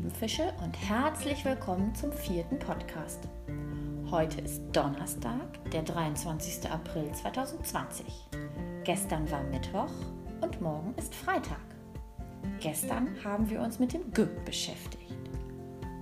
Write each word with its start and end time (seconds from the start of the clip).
lieben 0.00 0.14
Fische 0.14 0.50
und 0.64 0.74
herzlich 0.88 1.44
willkommen 1.44 1.94
zum 1.94 2.10
vierten 2.10 2.58
Podcast. 2.58 3.28
Heute 4.10 4.40
ist 4.40 4.62
Donnerstag, 4.72 5.62
der 5.72 5.82
23. 5.82 6.70
April 6.70 7.12
2020. 7.12 8.06
Gestern 8.84 9.30
war 9.30 9.42
Mittwoch 9.42 9.92
und 10.40 10.58
morgen 10.62 10.94
ist 10.96 11.14
Freitag. 11.14 11.60
Gestern 12.60 13.14
haben 13.22 13.50
wir 13.50 13.60
uns 13.60 13.78
mit 13.78 13.92
dem 13.92 14.10
G 14.12 14.24
beschäftigt. 14.46 15.12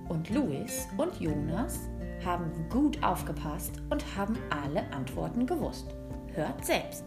Und 0.07 0.29
Luis 0.29 0.87
und 0.95 1.19
Jonas 1.19 1.81
haben 2.23 2.69
gut 2.69 3.03
aufgepasst 3.03 3.73
und 3.89 4.05
haben 4.15 4.37
alle 4.49 4.89
Antworten 4.93 5.45
gewusst. 5.45 5.93
Hört 6.33 6.63
selbst. 6.63 7.03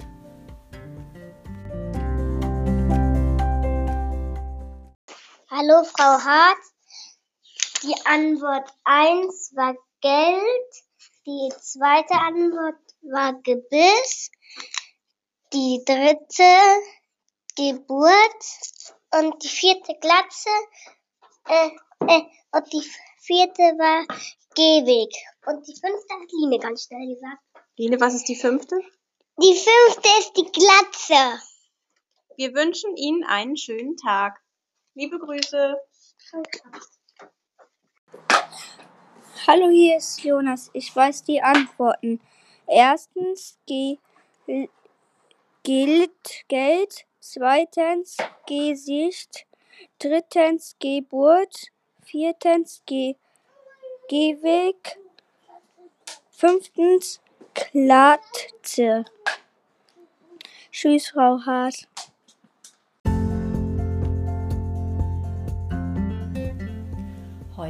Hallo 5.50 5.84
Frau 5.84 6.18
Hart. 6.22 6.71
Die 7.82 7.96
Antwort 8.04 8.72
1 8.84 9.56
war 9.56 9.74
Geld. 10.00 10.72
Die 11.26 11.52
zweite 11.60 12.14
Antwort 12.14 12.78
war 13.00 13.32
Gebiss. 13.42 14.30
Die 15.52 15.82
dritte 15.84 16.54
Geburt. 17.56 18.44
Und 19.14 19.42
die 19.42 19.48
vierte 19.48 19.96
Glatze. 20.00 20.50
Äh, 21.48 21.70
äh, 22.06 22.22
und 22.52 22.72
die 22.72 22.88
vierte 23.18 23.62
war 23.62 24.06
Gehweg. 24.54 25.12
Und 25.46 25.66
die 25.66 25.74
fünfte 25.74 26.14
hat 26.14 26.30
Line 26.32 26.60
ganz 26.60 26.84
schnell 26.84 27.08
gesagt. 27.08 27.42
Line, 27.76 28.00
was 28.00 28.14
ist 28.14 28.28
die 28.28 28.36
fünfte? 28.36 28.76
Die 29.38 29.54
fünfte 29.54 30.08
ist 30.20 30.36
die 30.36 30.52
Glatze. 30.52 31.42
Wir 32.36 32.54
wünschen 32.54 32.96
Ihnen 32.96 33.24
einen 33.24 33.56
schönen 33.56 33.96
Tag. 33.96 34.40
Liebe 34.94 35.18
Grüße. 35.18 35.76
Hallo, 39.44 39.70
hier 39.70 39.96
ist 39.96 40.22
Jonas. 40.22 40.70
Ich 40.72 40.94
weiß 40.94 41.24
die 41.24 41.42
Antworten. 41.42 42.20
Erstens 42.68 43.58
Ge 43.66 43.98
Geld, 45.64 46.44
Geld. 46.46 47.06
Zweitens 47.18 48.18
Gesicht. 48.46 49.46
Drittens 49.98 50.76
Geburt. 50.78 51.72
Viertens 52.04 52.82
Ge 52.86 53.16
Gehweg. 54.08 54.96
Fünftens 56.30 57.20
Klatze. 57.52 59.04
Tschüss, 60.70 61.08
Frau 61.08 61.40
Hart. 61.44 61.88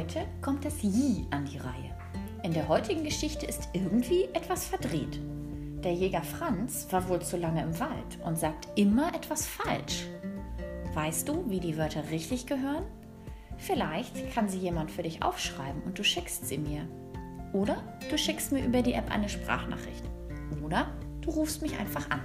Heute 0.03 0.27
kommt 0.41 0.65
das 0.65 0.83
Yi 0.83 1.25
an 1.31 1.45
die 1.45 1.59
Reihe. 1.59 1.95
In 2.43 2.51
der 2.51 2.67
heutigen 2.67 3.05
Geschichte 3.05 3.45
ist 3.45 3.69
irgendwie 3.71 4.25
etwas 4.33 4.65
verdreht. 4.65 5.21
Der 5.81 5.93
Jäger 5.93 6.23
Franz 6.23 6.87
war 6.91 7.07
wohl 7.07 7.21
zu 7.21 7.37
lange 7.37 7.61
im 7.61 7.79
Wald 7.79 8.19
und 8.25 8.37
sagt 8.37 8.67
immer 8.75 9.15
etwas 9.15 9.47
falsch. 9.47 10.03
Weißt 10.93 11.29
du, 11.29 11.49
wie 11.49 11.61
die 11.61 11.77
Wörter 11.77 12.09
richtig 12.11 12.47
gehören? 12.47 12.83
Vielleicht 13.55 14.33
kann 14.33 14.49
sie 14.49 14.57
jemand 14.57 14.91
für 14.91 15.03
dich 15.03 15.23
aufschreiben 15.23 15.81
und 15.83 15.97
du 15.97 16.03
schickst 16.03 16.49
sie 16.49 16.57
mir. 16.57 16.85
Oder 17.53 17.81
du 18.09 18.17
schickst 18.17 18.51
mir 18.51 18.65
über 18.65 18.81
die 18.81 18.95
App 18.95 19.09
eine 19.09 19.29
Sprachnachricht. 19.29 20.03
Oder 20.65 20.91
du 21.21 21.29
rufst 21.29 21.61
mich 21.61 21.79
einfach 21.79 22.09
an. 22.09 22.19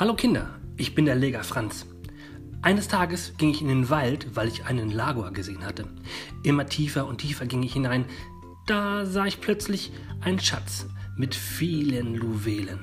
Hallo 0.00 0.14
Kinder, 0.14 0.48
ich 0.78 0.94
bin 0.94 1.04
der 1.04 1.14
Leger 1.14 1.44
Franz. 1.44 1.84
Eines 2.62 2.88
Tages 2.88 3.34
ging 3.36 3.50
ich 3.50 3.60
in 3.60 3.68
den 3.68 3.90
Wald, 3.90 4.34
weil 4.34 4.48
ich 4.48 4.64
einen 4.64 4.90
Lagor 4.90 5.30
gesehen 5.30 5.62
hatte. 5.62 5.84
Immer 6.42 6.64
tiefer 6.64 7.06
und 7.06 7.18
tiefer 7.18 7.44
ging 7.44 7.62
ich 7.62 7.74
hinein. 7.74 8.06
Da 8.66 9.04
sah 9.04 9.26
ich 9.26 9.42
plötzlich 9.42 9.92
einen 10.22 10.40
Schatz 10.40 10.86
mit 11.18 11.34
vielen 11.34 12.14
Juwelen. 12.14 12.80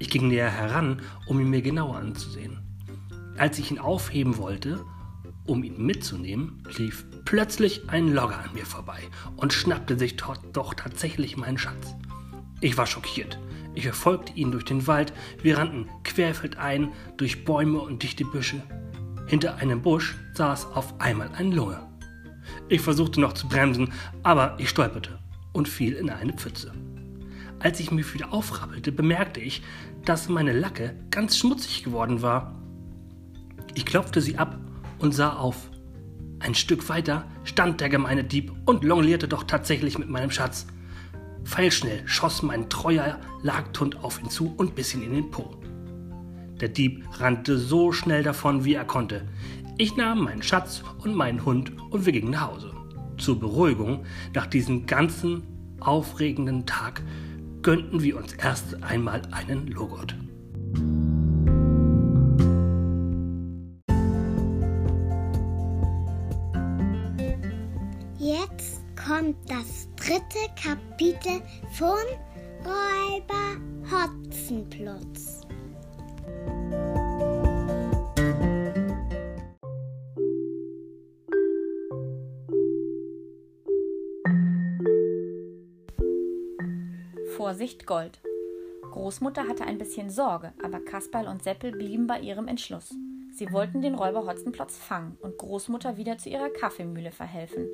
Ich 0.00 0.10
ging 0.10 0.26
näher 0.26 0.50
heran, 0.50 1.02
um 1.26 1.38
ihn 1.38 1.48
mir 1.48 1.62
genauer 1.62 1.94
anzusehen. 1.94 2.58
Als 3.38 3.60
ich 3.60 3.70
ihn 3.70 3.78
aufheben 3.78 4.36
wollte, 4.36 4.84
um 5.46 5.62
ihn 5.62 5.80
mitzunehmen, 5.80 6.64
lief 6.76 7.06
plötzlich 7.24 7.88
ein 7.88 8.12
Logger 8.12 8.40
an 8.40 8.52
mir 8.52 8.66
vorbei 8.66 8.98
und 9.36 9.52
schnappte 9.52 9.96
sich 9.96 10.16
doch 10.16 10.74
tatsächlich 10.74 11.36
meinen 11.36 11.58
Schatz. 11.58 11.94
Ich 12.60 12.76
war 12.76 12.88
schockiert. 12.88 13.38
Ich 13.74 13.84
verfolgte 13.84 14.32
ihn 14.34 14.52
durch 14.52 14.64
den 14.64 14.86
Wald. 14.86 15.12
Wir 15.42 15.58
rannten 15.58 15.88
querfeldein 16.04 16.92
durch 17.16 17.44
Bäume 17.44 17.80
und 17.80 18.02
dichte 18.02 18.24
Büsche. 18.24 18.62
Hinter 19.26 19.56
einem 19.56 19.80
Busch 19.80 20.16
saß 20.34 20.72
auf 20.72 21.00
einmal 21.00 21.30
ein 21.36 21.52
Lunge. 21.52 21.80
Ich 22.68 22.80
versuchte 22.80 23.20
noch 23.20 23.32
zu 23.32 23.48
bremsen, 23.48 23.92
aber 24.22 24.56
ich 24.58 24.68
stolperte 24.68 25.18
und 25.52 25.68
fiel 25.68 25.94
in 25.94 26.10
eine 26.10 26.32
Pfütze. 26.32 26.72
Als 27.60 27.78
ich 27.78 27.92
mich 27.92 28.12
wieder 28.12 28.32
aufrappelte, 28.32 28.90
bemerkte 28.90 29.40
ich, 29.40 29.62
dass 30.04 30.28
meine 30.28 30.52
Lacke 30.52 30.96
ganz 31.10 31.38
schmutzig 31.38 31.84
geworden 31.84 32.20
war. 32.20 32.60
Ich 33.74 33.86
klopfte 33.86 34.20
sie 34.20 34.36
ab 34.36 34.58
und 34.98 35.12
sah 35.12 35.34
auf. 35.34 35.70
Ein 36.40 36.54
Stück 36.56 36.88
weiter 36.88 37.24
stand 37.44 37.80
der 37.80 37.88
gemeine 37.88 38.24
Dieb 38.24 38.52
und 38.66 38.82
jonglierte 38.82 39.28
doch 39.28 39.44
tatsächlich 39.44 39.96
mit 39.96 40.08
meinem 40.08 40.32
Schatz. 40.32 40.66
Pfeilschnell 41.44 42.02
schoss 42.06 42.42
mein 42.42 42.68
treuer 42.68 43.18
Jagdhund 43.42 44.02
auf 44.02 44.20
ihn 44.20 44.30
zu 44.30 44.54
und 44.56 44.74
biss 44.74 44.94
ihn 44.94 45.02
in 45.02 45.14
den 45.14 45.30
Po. 45.30 45.56
Der 46.60 46.68
Dieb 46.68 47.04
rannte 47.18 47.58
so 47.58 47.92
schnell 47.92 48.22
davon, 48.22 48.64
wie 48.64 48.74
er 48.74 48.84
konnte. 48.84 49.26
Ich 49.78 49.96
nahm 49.96 50.24
meinen 50.24 50.42
Schatz 50.42 50.82
und 50.98 51.14
meinen 51.14 51.44
Hund 51.44 51.72
und 51.90 52.06
wir 52.06 52.12
gingen 52.12 52.30
nach 52.30 52.52
Hause. 52.52 52.72
Zur 53.18 53.40
Beruhigung 53.40 54.04
nach 54.34 54.46
diesem 54.46 54.86
ganzen 54.86 55.42
aufregenden 55.80 56.66
Tag 56.66 57.02
gönnten 57.62 58.02
wir 58.02 58.16
uns 58.16 58.32
erst 58.34 58.82
einmal 58.82 59.22
einen 59.30 59.68
Joghurt. 59.68 60.14
Jetzt 68.18 68.82
kommt 68.96 69.36
das 69.48 69.88
dritte 70.04 70.48
Kapitel 70.60 71.40
von 71.74 71.94
Räuber 72.64 73.56
Hotzenplotz. 73.88 75.42
Vorsicht 87.36 87.86
Gold. 87.86 88.20
Großmutter 88.90 89.46
hatte 89.46 89.64
ein 89.64 89.78
bisschen 89.78 90.10
Sorge, 90.10 90.52
aber 90.64 90.80
Kasperl 90.80 91.28
und 91.28 91.44
Seppel 91.44 91.70
blieben 91.70 92.08
bei 92.08 92.18
ihrem 92.18 92.48
Entschluss. 92.48 92.92
Sie 93.30 93.52
wollten 93.52 93.82
den 93.82 93.94
Räuber 93.94 94.26
Hotzenplotz 94.26 94.76
fangen 94.76 95.16
und 95.20 95.38
Großmutter 95.38 95.96
wieder 95.96 96.18
zu 96.18 96.28
ihrer 96.28 96.50
Kaffeemühle 96.50 97.12
verhelfen. 97.12 97.68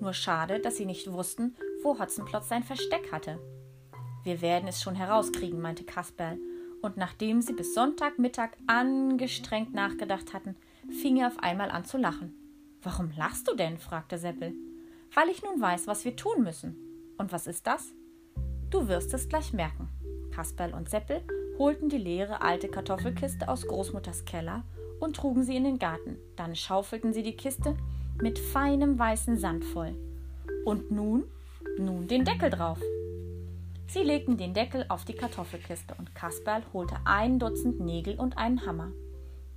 Nur 0.00 0.14
schade, 0.14 0.60
dass 0.60 0.76
sie 0.76 0.86
nicht 0.86 1.12
wussten, 1.12 1.54
wo 1.84 1.98
Hotzenplotz 1.98 2.48
sein 2.48 2.64
Versteck 2.64 3.12
hatte. 3.12 3.38
Wir 4.24 4.40
werden 4.40 4.68
es 4.68 4.80
schon 4.82 4.94
herauskriegen, 4.94 5.60
meinte 5.60 5.84
Kasperl, 5.84 6.38
und 6.82 6.96
nachdem 6.96 7.40
sie 7.40 7.52
bis 7.52 7.74
Sonntagmittag 7.74 8.50
angestrengt 8.66 9.72
nachgedacht 9.72 10.32
hatten, 10.34 10.56
fing 11.00 11.18
er 11.18 11.28
auf 11.28 11.38
einmal 11.38 11.70
an 11.70 11.84
zu 11.84 11.96
lachen. 11.96 12.34
Warum 12.82 13.10
lachst 13.16 13.48
du 13.48 13.54
denn? 13.54 13.78
fragte 13.78 14.18
Seppel. 14.18 14.52
Weil 15.14 15.28
ich 15.28 15.42
nun 15.42 15.60
weiß, 15.60 15.86
was 15.86 16.04
wir 16.04 16.16
tun 16.16 16.42
müssen. 16.42 16.76
Und 17.16 17.32
was 17.32 17.46
ist 17.46 17.66
das? 17.66 17.94
Du 18.70 18.88
wirst 18.88 19.14
es 19.14 19.28
gleich 19.28 19.52
merken. 19.52 19.88
Kasperl 20.34 20.74
und 20.74 20.90
Seppel 20.90 21.22
holten 21.58 21.88
die 21.88 21.98
leere 21.98 22.42
alte 22.42 22.68
Kartoffelkiste 22.68 23.48
aus 23.48 23.66
Großmutters 23.66 24.24
Keller 24.24 24.64
und 25.00 25.16
trugen 25.16 25.44
sie 25.44 25.56
in 25.56 25.64
den 25.64 25.78
Garten. 25.78 26.18
Dann 26.36 26.56
schaufelten 26.56 27.12
sie 27.12 27.22
die 27.22 27.36
Kiste 27.36 27.76
mit 28.20 28.38
feinem 28.38 28.98
weißen 28.98 29.38
Sand 29.38 29.64
voll. 29.64 29.94
Und 30.64 30.90
nun, 30.90 31.24
nun 31.78 32.06
den 32.06 32.24
Deckel 32.24 32.50
drauf. 32.50 32.80
Sie 33.86 34.02
legten 34.02 34.36
den 34.36 34.54
Deckel 34.54 34.86
auf 34.88 35.04
die 35.04 35.14
Kartoffelkiste 35.14 35.94
und 35.98 36.14
Kasperl 36.14 36.62
holte 36.72 36.96
ein 37.04 37.38
Dutzend 37.38 37.80
Nägel 37.80 38.18
und 38.18 38.38
einen 38.38 38.64
Hammer. 38.66 38.92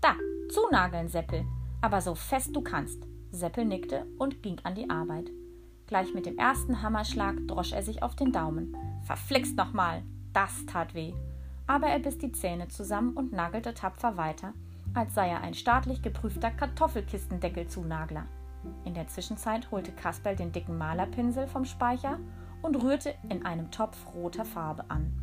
Da, 0.02 0.16
zunageln, 0.50 1.08
Seppel, 1.08 1.46
aber 1.82 2.02
so 2.02 2.16
fest 2.16 2.56
du 2.56 2.62
kannst. 2.62 3.04
Seppel 3.32 3.66
nickte 3.66 4.06
und 4.18 4.44
ging 4.44 4.60
an 4.64 4.76
die 4.76 4.90
Arbeit. 4.90 5.30
Gleich 5.88 6.14
mit 6.14 6.26
dem 6.26 6.38
ersten 6.38 6.82
Hammerschlag 6.82 7.36
drosch 7.48 7.72
er 7.72 7.82
sich 7.82 8.04
auf 8.04 8.16
den 8.16 8.32
Daumen. 8.32 8.76
Verflixt 9.04 9.56
nochmal! 9.56 10.04
Das 10.34 10.66
tat 10.66 10.94
weh. 10.94 11.14
Aber 11.66 11.88
er 11.88 12.00
biss 12.00 12.18
die 12.18 12.32
Zähne 12.32 12.68
zusammen 12.68 13.16
und 13.16 13.32
nagelte 13.32 13.74
tapfer 13.74 14.18
weiter, 14.18 14.54
als 14.94 15.16
sei 15.16 15.30
er 15.30 15.42
ein 15.42 15.54
staatlich 15.54 16.02
geprüfter 16.02 16.52
Kartoffelkistendeckelzunagler. 16.52 18.28
In 18.86 18.94
der 18.94 19.08
Zwischenzeit 19.08 19.72
holte 19.72 19.92
Kasperl 19.92 20.36
den 20.36 20.52
dicken 20.52 20.78
Malerpinsel 20.78 21.48
vom 21.48 21.66
Speicher 21.66 22.20
und 22.62 22.82
rührte 22.82 23.14
in 23.30 23.46
einem 23.46 23.72
Topf 23.72 23.98
roter 24.14 24.46
Farbe 24.46 24.86
an. 24.90 25.14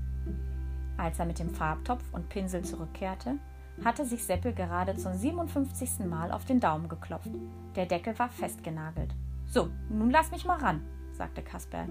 Als 0.96 1.19
er 1.19 1.26
mit 1.26 1.38
dem 1.38 1.50
Farbtopf 1.50 2.05
und 2.12 2.29
Pinsel 2.29 2.62
zurückkehrte, 2.62 3.38
hatte 3.85 4.05
sich 4.05 4.25
Seppel 4.25 4.52
gerade 4.52 4.96
zum 4.96 5.14
57. 5.14 6.06
Mal 6.06 6.31
auf 6.31 6.44
den 6.44 6.61
Daumen 6.61 6.88
geklopft. 6.88 7.31
Der 7.75 7.87
Deckel 7.87 8.17
war 8.19 8.29
festgenagelt. 8.29 9.14
So, 9.47 9.69
nun 9.88 10.11
lass 10.11 10.31
mich 10.31 10.44
mal 10.44 10.58
ran, 10.58 10.82
sagte 11.12 11.43
Kasperl. 11.43 11.88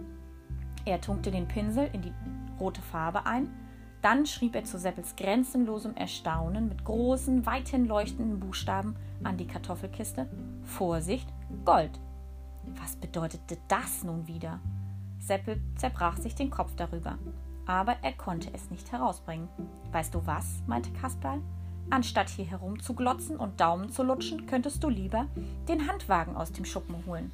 Er 0.86 1.02
tunkte 1.02 1.32
den 1.32 1.48
Pinsel 1.48 1.90
in 1.94 2.02
die 2.02 2.14
rote 2.60 2.82
Farbe 2.82 3.26
ein, 3.26 3.50
dann 4.04 4.26
schrieb 4.26 4.54
er 4.54 4.66
zu 4.66 4.78
Seppels 4.78 5.16
grenzenlosem 5.16 5.96
Erstaunen 5.96 6.68
mit 6.68 6.84
großen, 6.84 7.46
weithin 7.46 7.88
leuchtenden 7.88 8.40
Buchstaben 8.40 8.96
an 9.24 9.38
die 9.38 9.48
Kartoffelkiste 9.48 10.28
Vorsicht, 10.64 11.28
Gold. 11.64 12.00
Was 12.82 12.98
bedeutete 12.98 13.58
das 13.70 14.04
nun 14.04 14.28
wieder? 14.28 14.60
Seppel 15.20 15.62
zerbrach 15.78 16.18
sich 16.18 16.36
den 16.36 16.50
Kopf 16.50 16.76
darüber, 16.76 17.18
aber 17.66 17.96
er 18.02 18.12
konnte 18.12 18.50
es 18.54 18.70
nicht 18.70 18.92
herausbringen. 18.92 19.48
Weißt 19.94 20.14
du 20.14 20.22
was? 20.26 20.62
meinte 20.68 20.92
Kasperl. 20.92 21.40
Anstatt 21.90 22.30
hier 22.30 22.46
herumzuglotzen 22.46 23.38
und 23.38 23.60
Daumen 23.62 23.90
zu 23.90 24.04
lutschen, 24.04 24.48
könntest 24.48 24.84
du 24.84 24.90
lieber 24.90 25.28
den 25.70 25.88
Handwagen 25.88 26.36
aus 26.36 26.52
dem 26.52 26.66
Schuppen 26.66 26.96
holen. 27.06 27.32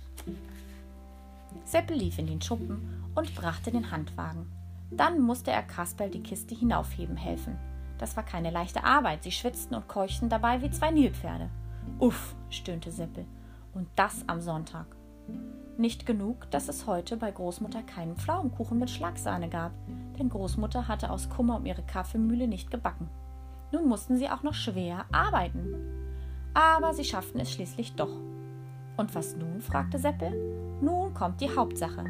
Seppel 1.65 1.97
lief 1.97 2.19
in 2.19 2.27
den 2.27 2.41
Schuppen 2.41 3.03
und 3.15 3.33
brachte 3.33 3.71
den 3.71 3.89
Handwagen. 3.89 4.58
Dann 4.91 5.21
musste 5.21 5.51
er 5.51 5.63
Kasperl 5.63 6.09
die 6.09 6.23
Kiste 6.23 6.55
hinaufheben 6.55 7.17
helfen. 7.17 7.57
Das 7.97 8.15
war 8.15 8.23
keine 8.23 8.49
leichte 8.49 8.83
Arbeit, 8.83 9.23
sie 9.23 9.31
schwitzten 9.31 9.75
und 9.75 9.87
keuchten 9.87 10.29
dabei 10.29 10.61
wie 10.61 10.71
zwei 10.71 10.89
Nilpferde. 10.89 11.49
Uff, 11.99 12.35
stöhnte 12.49 12.91
Seppel. 12.91 13.25
Und 13.73 13.87
das 13.95 14.23
am 14.27 14.41
Sonntag. 14.41 14.87
Nicht 15.77 16.05
genug, 16.05 16.49
dass 16.51 16.67
es 16.67 16.87
heute 16.87 17.17
bei 17.17 17.31
Großmutter 17.31 17.83
keinen 17.83 18.15
Pflaumenkuchen 18.15 18.79
mit 18.79 18.89
Schlagsahne 18.89 19.47
gab, 19.47 19.71
denn 20.17 20.29
Großmutter 20.29 20.87
hatte 20.87 21.09
aus 21.09 21.29
Kummer 21.29 21.57
um 21.57 21.65
ihre 21.65 21.83
Kaffeemühle 21.83 22.47
nicht 22.47 22.71
gebacken. 22.71 23.09
Nun 23.71 23.87
mussten 23.87 24.17
sie 24.17 24.29
auch 24.29 24.43
noch 24.43 24.55
schwer 24.55 25.05
arbeiten. 25.11 25.75
Aber 26.53 26.93
sie 26.93 27.03
schafften 27.03 27.39
es 27.39 27.51
schließlich 27.51 27.95
doch. 27.95 28.11
Und 28.97 29.15
was 29.15 29.35
nun? 29.35 29.61
fragte 29.61 29.99
Seppel. 29.99 30.31
Nun 30.81 31.13
kommt 31.13 31.39
die 31.41 31.55
Hauptsache. 31.55 32.05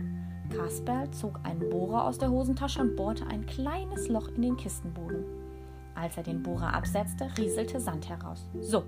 Kasperl 0.49 1.09
zog 1.11 1.39
einen 1.43 1.69
Bohrer 1.69 2.05
aus 2.05 2.17
der 2.17 2.31
Hosentasche 2.31 2.81
und 2.81 2.95
bohrte 2.95 3.27
ein 3.27 3.45
kleines 3.45 4.07
Loch 4.07 4.27
in 4.29 4.41
den 4.41 4.57
Kistenboden. 4.57 5.23
Als 5.95 6.17
er 6.17 6.23
den 6.23 6.43
Bohrer 6.43 6.73
absetzte, 6.73 7.29
rieselte 7.37 7.79
Sand 7.79 8.09
heraus. 8.09 8.47
So, 8.59 8.83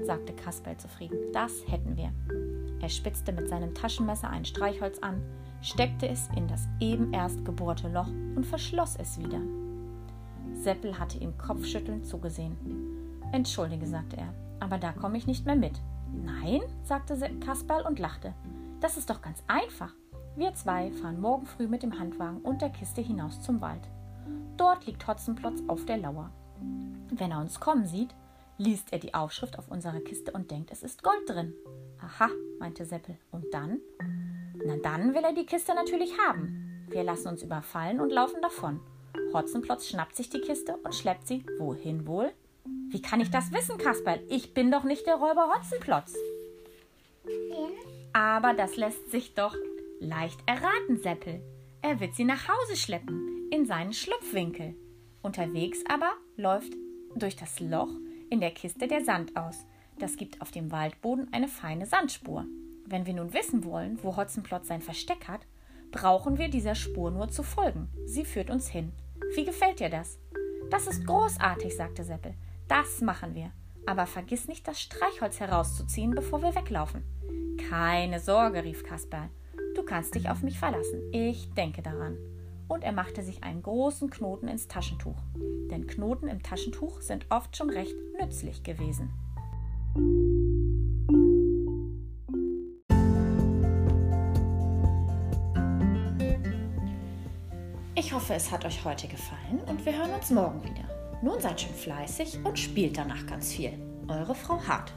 sagte 0.00 0.32
Kasperl 0.32 0.76
zufrieden, 0.76 1.18
das 1.32 1.62
hätten 1.68 1.96
wir. 1.96 2.12
Er 2.80 2.88
spitzte 2.88 3.32
mit 3.32 3.48
seinem 3.48 3.74
Taschenmesser 3.74 4.30
ein 4.30 4.44
Streichholz 4.44 4.98
an, 5.00 5.22
steckte 5.60 6.08
es 6.08 6.28
in 6.36 6.48
das 6.48 6.68
eben 6.80 7.12
erst 7.12 7.44
gebohrte 7.44 7.88
Loch 7.88 8.08
und 8.08 8.44
verschloss 8.44 8.96
es 8.96 9.18
wieder. 9.18 9.40
Seppel 10.54 10.98
hatte 10.98 11.18
ihm 11.18 11.36
kopfschüttelnd 11.38 12.06
zugesehen. 12.06 12.56
Entschuldige, 13.32 13.86
sagte 13.86 14.16
er, 14.16 14.34
aber 14.60 14.78
da 14.78 14.92
komme 14.92 15.18
ich 15.18 15.26
nicht 15.26 15.46
mehr 15.46 15.56
mit. 15.56 15.80
Nein, 16.12 16.60
sagte 16.82 17.16
Kasperl 17.40 17.86
und 17.86 17.98
lachte. 17.98 18.34
Das 18.80 18.96
ist 18.96 19.10
doch 19.10 19.22
ganz 19.22 19.42
einfach. 19.46 19.94
Wir 20.34 20.54
zwei 20.54 20.90
fahren 20.92 21.20
morgen 21.20 21.44
früh 21.44 21.66
mit 21.66 21.82
dem 21.82 21.98
Handwagen 21.98 22.40
und 22.40 22.62
der 22.62 22.70
Kiste 22.70 23.02
hinaus 23.02 23.42
zum 23.42 23.60
Wald. 23.60 23.82
Dort 24.56 24.86
liegt 24.86 25.06
Hotzenplotz 25.06 25.62
auf 25.66 25.84
der 25.84 25.98
Lauer. 25.98 26.30
Wenn 27.10 27.30
er 27.30 27.40
uns 27.40 27.60
kommen 27.60 27.84
sieht, 27.86 28.14
liest 28.56 28.94
er 28.94 28.98
die 28.98 29.12
Aufschrift 29.12 29.58
auf 29.58 29.68
unserer 29.68 30.00
Kiste 30.00 30.32
und 30.32 30.50
denkt, 30.50 30.70
es 30.72 30.82
ist 30.82 31.02
Gold 31.02 31.28
drin. 31.28 31.52
Aha, 32.00 32.30
meinte 32.58 32.86
Seppel. 32.86 33.18
Und 33.30 33.44
dann? 33.52 33.80
Na 34.64 34.76
dann 34.76 35.14
will 35.14 35.22
er 35.22 35.34
die 35.34 35.44
Kiste 35.44 35.74
natürlich 35.74 36.12
haben. 36.26 36.86
Wir 36.88 37.04
lassen 37.04 37.28
uns 37.28 37.42
überfallen 37.42 38.00
und 38.00 38.10
laufen 38.10 38.40
davon. 38.40 38.80
Hotzenplotz 39.34 39.86
schnappt 39.86 40.16
sich 40.16 40.30
die 40.30 40.40
Kiste 40.40 40.76
und 40.82 40.94
schleppt 40.94 41.26
sie 41.26 41.44
wohin 41.58 42.06
wohl? 42.06 42.32
Wie 42.88 43.02
kann 43.02 43.20
ich 43.20 43.30
das 43.30 43.52
wissen, 43.52 43.76
Kasperl? 43.76 44.22
Ich 44.28 44.54
bin 44.54 44.70
doch 44.70 44.84
nicht 44.84 45.06
der 45.06 45.16
Räuber 45.16 45.52
Hotzenplotz. 45.54 46.14
Aber 48.14 48.54
das 48.54 48.76
lässt 48.76 49.10
sich 49.10 49.34
doch 49.34 49.56
leicht 50.02 50.40
erraten, 50.46 50.98
Seppel. 50.98 51.42
Er 51.80 52.00
wird 52.00 52.14
sie 52.14 52.24
nach 52.24 52.48
Hause 52.48 52.76
schleppen, 52.76 53.48
in 53.50 53.66
seinen 53.66 53.92
Schlupfwinkel. 53.92 54.74
Unterwegs 55.22 55.78
aber 55.88 56.12
läuft 56.36 56.72
durch 57.16 57.36
das 57.36 57.60
Loch 57.60 57.90
in 58.30 58.40
der 58.40 58.50
Kiste 58.50 58.88
der 58.88 59.04
Sand 59.04 59.36
aus. 59.36 59.66
Das 59.98 60.16
gibt 60.16 60.40
auf 60.40 60.50
dem 60.50 60.72
Waldboden 60.72 61.28
eine 61.32 61.48
feine 61.48 61.86
Sandspur. 61.86 62.46
Wenn 62.86 63.06
wir 63.06 63.14
nun 63.14 63.32
wissen 63.32 63.64
wollen, 63.64 63.98
wo 64.02 64.16
Hotzenplotz 64.16 64.68
sein 64.68 64.82
Versteck 64.82 65.28
hat, 65.28 65.46
brauchen 65.90 66.38
wir 66.38 66.48
dieser 66.48 66.74
Spur 66.74 67.10
nur 67.10 67.28
zu 67.28 67.42
folgen. 67.42 67.88
Sie 68.06 68.24
führt 68.24 68.50
uns 68.50 68.68
hin. 68.68 68.92
Wie 69.34 69.44
gefällt 69.44 69.80
dir 69.80 69.90
das? 69.90 70.18
Das 70.70 70.86
ist 70.86 71.06
großartig, 71.06 71.76
sagte 71.76 72.02
Seppel. 72.02 72.34
Das 72.68 73.00
machen 73.00 73.34
wir. 73.34 73.52
Aber 73.86 74.06
vergiss 74.06 74.48
nicht, 74.48 74.66
das 74.66 74.80
Streichholz 74.80 75.40
herauszuziehen, 75.40 76.12
bevor 76.12 76.42
wir 76.42 76.54
weglaufen. 76.54 77.02
Keine 77.68 78.20
Sorge, 78.20 78.64
rief 78.64 78.82
Kasperl. 78.84 79.28
Du 79.74 79.82
kannst 79.82 80.14
dich 80.14 80.28
auf 80.28 80.42
mich 80.42 80.58
verlassen. 80.58 81.00
Ich 81.12 81.52
denke 81.54 81.80
daran 81.82 82.18
und 82.68 82.84
er 82.84 82.92
machte 82.92 83.22
sich 83.22 83.42
einen 83.42 83.62
großen 83.62 84.10
Knoten 84.10 84.48
ins 84.48 84.68
Taschentuch. 84.68 85.16
Denn 85.70 85.86
Knoten 85.86 86.28
im 86.28 86.42
Taschentuch 86.42 87.00
sind 87.00 87.26
oft 87.30 87.56
schon 87.56 87.70
recht 87.70 87.94
nützlich 88.20 88.62
gewesen. 88.62 89.10
Ich 97.94 98.12
hoffe, 98.12 98.34
es 98.34 98.50
hat 98.50 98.64
euch 98.66 98.84
heute 98.84 99.08
gefallen 99.08 99.60
und 99.66 99.84
wir 99.86 99.96
hören 99.96 100.12
uns 100.12 100.30
morgen 100.30 100.62
wieder. 100.64 100.88
Nun 101.22 101.40
seid 101.40 101.60
schön 101.60 101.74
fleißig 101.74 102.40
und 102.44 102.58
spielt 102.58 102.98
danach 102.98 103.26
ganz 103.26 103.52
viel. 103.52 103.72
Eure 104.08 104.34
Frau 104.34 104.60
Hart. 104.66 104.92